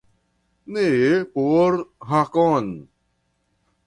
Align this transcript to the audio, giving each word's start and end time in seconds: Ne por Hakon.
Ne 0.75 0.85
por 1.33 1.71
Hakon. 2.09 2.67